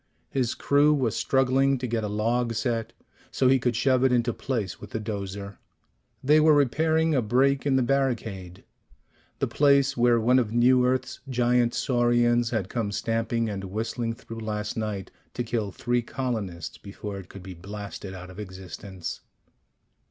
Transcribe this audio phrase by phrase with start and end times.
[0.31, 2.91] His crew was struggling to get a log set
[3.29, 5.59] so he could shove it into place with the 'dozer.
[6.23, 8.63] They were repairing a break in the barricade
[9.37, 14.39] the place where one of New Earth's giant saurians had come stamping and whistling through
[14.39, 19.21] last night to kill three colonists before it could be blasted out of existence.